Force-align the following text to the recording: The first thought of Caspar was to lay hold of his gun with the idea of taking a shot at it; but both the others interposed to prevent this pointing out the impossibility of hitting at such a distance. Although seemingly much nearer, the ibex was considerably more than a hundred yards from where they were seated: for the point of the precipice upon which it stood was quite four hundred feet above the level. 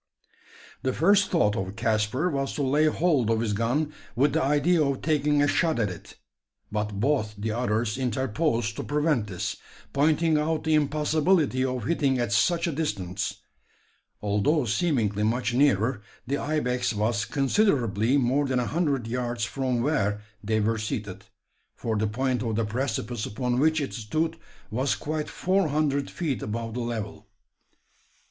The 0.81 0.93
first 0.93 1.29
thought 1.29 1.55
of 1.55 1.75
Caspar 1.75 2.31
was 2.31 2.55
to 2.55 2.63
lay 2.63 2.85
hold 2.87 3.29
of 3.29 3.39
his 3.39 3.53
gun 3.53 3.93
with 4.15 4.33
the 4.33 4.41
idea 4.41 4.83
of 4.83 5.03
taking 5.03 5.43
a 5.43 5.47
shot 5.47 5.77
at 5.77 5.91
it; 5.91 6.17
but 6.71 6.99
both 6.99 7.35
the 7.37 7.51
others 7.51 7.99
interposed 7.99 8.75
to 8.77 8.83
prevent 8.83 9.27
this 9.27 9.57
pointing 9.93 10.39
out 10.39 10.63
the 10.63 10.73
impossibility 10.73 11.63
of 11.63 11.83
hitting 11.83 12.17
at 12.17 12.31
such 12.31 12.65
a 12.65 12.71
distance. 12.71 13.41
Although 14.23 14.65
seemingly 14.65 15.21
much 15.21 15.53
nearer, 15.53 16.01
the 16.25 16.37
ibex 16.39 16.93
was 16.95 17.23
considerably 17.23 18.17
more 18.17 18.47
than 18.47 18.57
a 18.59 18.65
hundred 18.65 19.05
yards 19.05 19.43
from 19.43 19.83
where 19.83 20.21
they 20.43 20.59
were 20.59 20.79
seated: 20.79 21.25
for 21.75 21.95
the 21.95 22.07
point 22.07 22.41
of 22.41 22.55
the 22.55 22.65
precipice 22.65 23.27
upon 23.27 23.59
which 23.59 23.79
it 23.79 23.93
stood 23.93 24.37
was 24.71 24.95
quite 24.95 25.29
four 25.29 25.67
hundred 25.67 26.09
feet 26.09 26.41
above 26.41 26.73
the 26.73 26.79
level. 26.79 27.27